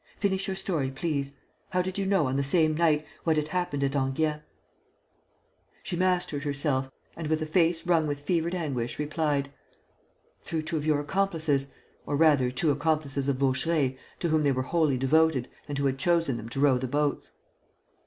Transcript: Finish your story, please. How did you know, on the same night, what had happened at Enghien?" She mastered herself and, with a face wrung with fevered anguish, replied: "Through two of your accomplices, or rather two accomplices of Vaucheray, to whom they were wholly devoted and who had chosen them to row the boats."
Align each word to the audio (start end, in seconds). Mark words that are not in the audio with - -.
Finish 0.17 0.47
your 0.47 0.55
story, 0.55 0.89
please. 0.89 1.33
How 1.69 1.83
did 1.83 1.99
you 1.99 2.07
know, 2.07 2.25
on 2.25 2.35
the 2.35 2.43
same 2.43 2.73
night, 2.75 3.05
what 3.23 3.37
had 3.37 3.49
happened 3.49 3.83
at 3.83 3.95
Enghien?" 3.95 4.41
She 5.83 5.95
mastered 5.95 6.41
herself 6.41 6.89
and, 7.15 7.27
with 7.27 7.39
a 7.39 7.45
face 7.45 7.85
wrung 7.85 8.07
with 8.07 8.19
fevered 8.19 8.55
anguish, 8.55 8.97
replied: 8.97 9.51
"Through 10.41 10.63
two 10.63 10.77
of 10.77 10.87
your 10.87 10.99
accomplices, 10.99 11.71
or 12.07 12.15
rather 12.17 12.49
two 12.49 12.71
accomplices 12.71 13.27
of 13.29 13.35
Vaucheray, 13.37 13.95
to 14.21 14.29
whom 14.29 14.41
they 14.41 14.51
were 14.51 14.63
wholly 14.63 14.97
devoted 14.97 15.47
and 15.67 15.77
who 15.77 15.85
had 15.85 15.99
chosen 15.99 16.35
them 16.35 16.49
to 16.49 16.59
row 16.59 16.79
the 16.79 16.87
boats." 16.87 17.33